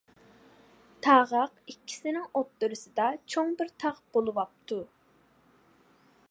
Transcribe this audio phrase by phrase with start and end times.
[1.07, 4.81] تاغاق ئىككىسىنىڭ ئوتتۇرىسىدا چوڭ بىر تاغ بولۇۋاپتۇ.